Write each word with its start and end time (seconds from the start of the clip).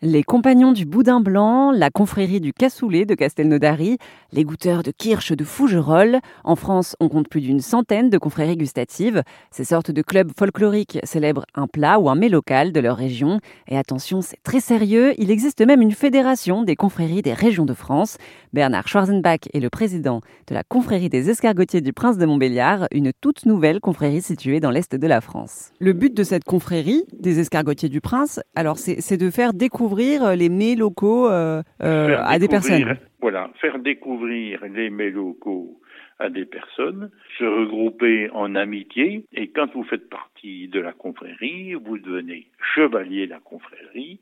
Les 0.00 0.22
compagnons 0.22 0.70
du 0.70 0.84
boudin 0.84 1.18
blanc, 1.18 1.72
la 1.72 1.90
confrérie 1.90 2.40
du 2.40 2.52
cassoulet 2.52 3.04
de 3.04 3.16
Castelnaudary, 3.16 3.98
les 4.30 4.44
goûteurs 4.44 4.84
de 4.84 4.92
kirsch 4.92 5.32
de 5.32 5.42
Fougerolles. 5.42 6.20
En 6.44 6.54
France, 6.54 6.94
on 7.00 7.08
compte 7.08 7.28
plus 7.28 7.40
d'une 7.40 7.58
centaine 7.58 8.08
de 8.08 8.16
confréries 8.16 8.56
gustatives. 8.56 9.24
Ces 9.50 9.64
sortes 9.64 9.90
de 9.90 10.00
clubs 10.02 10.30
folkloriques 10.38 11.00
célèbrent 11.02 11.46
un 11.56 11.66
plat 11.66 11.98
ou 11.98 12.08
un 12.08 12.14
mets 12.14 12.28
local 12.28 12.70
de 12.70 12.78
leur 12.78 12.96
région. 12.96 13.40
Et 13.66 13.76
attention, 13.76 14.20
c'est 14.20 14.40
très 14.44 14.60
sérieux, 14.60 15.14
il 15.18 15.32
existe 15.32 15.66
même 15.66 15.82
une 15.82 15.90
fédération 15.90 16.62
des 16.62 16.76
confréries 16.76 17.22
des 17.22 17.34
régions 17.34 17.66
de 17.66 17.74
France. 17.74 18.18
Bernard 18.52 18.86
Schwarzenbach 18.86 19.48
est 19.52 19.58
le 19.58 19.68
président 19.68 20.20
de 20.46 20.54
la 20.54 20.62
confrérie 20.62 21.08
des 21.08 21.28
escargotiers 21.28 21.80
du 21.80 21.92
Prince 21.92 22.18
de 22.18 22.24
Montbéliard, 22.24 22.86
une 22.92 23.12
toute 23.20 23.46
nouvelle 23.46 23.80
confrérie 23.80 24.22
située 24.22 24.60
dans 24.60 24.70
l'est 24.70 24.94
de 24.94 25.06
la 25.08 25.20
France. 25.20 25.72
Le 25.80 25.92
but 25.92 26.16
de 26.16 26.22
cette 26.22 26.44
confrérie 26.44 27.02
des 27.18 27.40
escargotiers 27.40 27.88
du 27.88 28.00
Prince, 28.00 28.38
alors 28.54 28.78
c'est 28.78 29.16
de 29.16 29.30
faire 29.30 29.54
découvrir 29.54 29.87
découvrir 29.88 30.36
les 30.36 30.48
mets 30.48 30.74
locaux 30.74 31.28
euh, 31.28 31.62
euh, 31.82 32.18
à 32.22 32.38
des 32.38 32.48
personnes. 32.48 32.98
Voilà, 33.20 33.50
faire 33.60 33.78
découvrir 33.78 34.64
les 34.66 34.90
mets 34.90 35.10
locaux 35.10 35.80
à 36.18 36.28
des 36.28 36.44
personnes, 36.44 37.10
se 37.38 37.44
regrouper 37.44 38.28
en 38.30 38.54
amitié, 38.54 39.24
et 39.32 39.48
quand 39.48 39.72
vous 39.72 39.84
faites 39.84 40.08
partie 40.10 40.68
de 40.68 40.80
la 40.80 40.92
confrérie, 40.92 41.74
vous 41.74 41.98
devenez 41.98 42.48
chevalier 42.74 43.26
de 43.26 43.30
la 43.30 43.40
confrérie. 43.40 44.20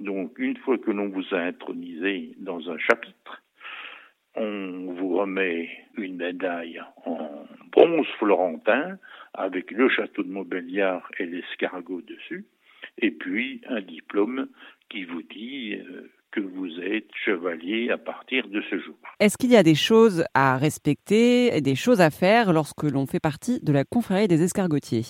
Donc, 0.00 0.38
une 0.38 0.56
fois 0.58 0.78
que 0.78 0.90
l'on 0.90 1.08
vous 1.08 1.24
a 1.32 1.38
intronisé 1.38 2.30
dans 2.38 2.70
un 2.70 2.78
chapitre, 2.78 3.42
on 4.36 4.92
vous 4.98 5.16
remet 5.18 5.68
une 5.96 6.16
médaille 6.16 6.80
en 7.04 7.46
bronze 7.72 8.06
florentin 8.18 8.96
avec 9.34 9.70
le 9.70 9.88
château 9.88 10.22
de 10.22 10.30
Montbéliard 10.30 11.08
et 11.18 11.26
l'escargot 11.26 12.00
dessus, 12.02 12.44
et 12.98 13.10
puis 13.10 13.60
un 13.68 13.80
diplôme 13.80 14.48
qui 14.88 15.04
vous 15.04 15.22
dit 15.22 15.74
euh, 15.74 16.10
que 16.30 16.40
vous 16.40 16.80
êtes 16.80 17.08
chevalier 17.24 17.90
à 17.90 17.98
partir 17.98 18.48
de 18.48 18.60
ce 18.70 18.78
jour. 18.78 18.96
Est-ce 19.20 19.38
qu'il 19.38 19.50
y 19.50 19.56
a 19.56 19.62
des 19.62 19.74
choses 19.74 20.24
à 20.34 20.56
respecter 20.56 21.56
et 21.56 21.60
des 21.60 21.74
choses 21.74 22.00
à 22.00 22.10
faire 22.10 22.52
lorsque 22.52 22.82
l'on 22.82 23.06
fait 23.06 23.20
partie 23.20 23.60
de 23.62 23.72
la 23.72 23.84
confrérie 23.84 24.28
des 24.28 24.42
escargotiers? 24.42 25.04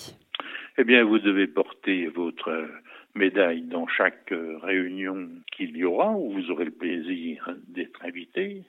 Eh 0.77 0.83
bien, 0.83 1.03
vous 1.03 1.19
devez 1.19 1.47
porter 1.47 2.07
votre 2.07 2.67
médaille 3.15 3.61
dans 3.61 3.87
chaque 3.87 4.31
euh, 4.31 4.57
réunion 4.61 5.29
qu'il 5.55 5.75
y 5.77 5.85
aura, 5.85 6.11
où 6.11 6.31
vous 6.31 6.51
aurez 6.51 6.65
le 6.65 6.71
plaisir 6.71 7.49
d'être 7.69 8.03
invité, 8.03 8.63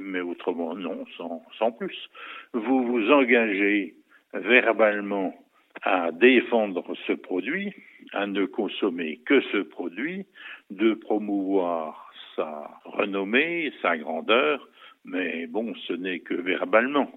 mais 0.00 0.20
autrement 0.20 0.76
non, 0.76 1.04
sans, 1.16 1.42
sans 1.58 1.72
plus. 1.72 2.08
Vous 2.54 2.86
vous 2.86 3.10
engagez 3.10 3.96
verbalement 4.32 5.34
à 5.82 6.10
défendre 6.12 6.94
ce 7.06 7.12
produit, 7.12 7.72
à 8.12 8.26
ne 8.26 8.44
consommer 8.44 9.20
que 9.24 9.40
ce 9.52 9.58
produit, 9.58 10.26
de 10.70 10.94
promouvoir 10.94 12.12
sa 12.36 12.70
renommée, 12.84 13.72
sa 13.82 13.96
grandeur, 13.96 14.68
mais 15.04 15.46
bon, 15.46 15.74
ce 15.86 15.92
n'est 15.92 16.20
que 16.20 16.34
verbalement. 16.34 17.10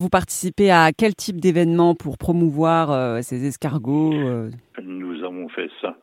Vous 0.00 0.08
participez 0.08 0.70
à 0.70 0.92
quel 0.96 1.14
type 1.14 1.40
d'événement 1.40 1.94
pour 1.94 2.16
promouvoir 2.16 2.90
euh, 2.90 3.20
ces 3.22 3.46
escargots 3.46 4.14
euh? 4.14 4.50
Nous 4.82 5.22
avons 5.24 5.48
fait 5.48 5.70
ça 5.80 5.96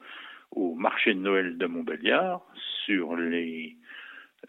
au 0.52 0.76
marché 0.76 1.14
de 1.14 1.20
Noël 1.20 1.58
de 1.58 1.66
Montbéliard, 1.66 2.42
sur 2.86 3.16
les, 3.16 3.76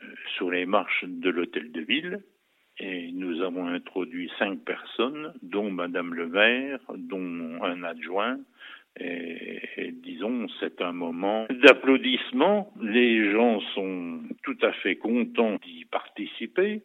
euh, 0.03 0.07
sur 0.37 0.51
les 0.51 0.67
marches 0.67 1.05
de 1.07 1.31
l'hôtel 1.31 1.73
de 1.73 1.81
ville, 1.81 2.21
et 2.81 3.11
nous 3.13 3.43
avons 3.43 3.67
introduit 3.67 4.31
cinq 4.39 4.61
personnes, 4.61 5.33
dont 5.43 5.71
Madame 5.71 6.15
le 6.15 6.29
maire, 6.29 6.79
dont 6.97 7.63
un 7.63 7.83
adjoint. 7.83 8.39
Et, 9.01 9.93
disons, 9.93 10.47
c'est 10.61 10.81
un 10.81 10.93
moment 10.93 11.47
d'applaudissement. 11.63 12.73
Les 12.81 13.31
gens 13.33 13.61
sont 13.75 14.21
tout 14.43 14.57
à 14.63 14.73
fait 14.73 14.97
contents 14.97 15.57
d'y 15.65 15.85
participer. 15.85 16.83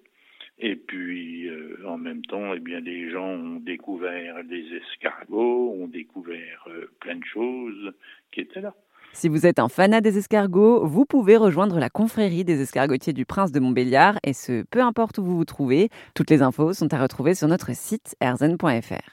Et 0.59 0.75
puis, 0.75 1.47
euh, 1.47 1.77
en 1.87 1.97
même 1.97 2.23
temps, 2.25 2.53
eh 2.53 2.59
bien, 2.59 2.79
les 2.79 3.09
gens 3.09 3.29
ont 3.29 3.59
découvert 3.59 4.43
des 4.43 4.65
escargots, 4.75 5.75
ont 5.79 5.87
découvert 5.87 6.65
euh, 6.67 6.85
plein 6.99 7.15
de 7.15 7.25
choses 7.25 7.93
qui 8.31 8.41
étaient 8.41 8.61
là. 8.61 8.75
Si 9.15 9.29
vous 9.29 9.45
êtes 9.45 9.59
un 9.59 9.69
fanat 9.69 10.01
des 10.01 10.17
escargots, 10.17 10.87
vous 10.87 11.05
pouvez 11.05 11.37
rejoindre 11.37 11.79
la 11.79 11.91
confrérie 11.91 12.43
des 12.43 12.61
escargotiers 12.61 13.13
du 13.13 13.25
Prince 13.25 13.51
de 13.51 13.59
Montbéliard 13.59 14.17
et 14.23 14.33
ce, 14.33 14.63
peu 14.63 14.81
importe 14.81 15.19
où 15.19 15.23
vous 15.23 15.37
vous 15.37 15.45
trouvez. 15.45 15.89
Toutes 16.15 16.31
les 16.31 16.41
infos 16.41 16.73
sont 16.73 16.91
à 16.93 16.99
retrouver 16.99 17.35
sur 17.35 17.47
notre 17.47 17.75
site 17.75 18.15
erzen.fr. 18.21 19.09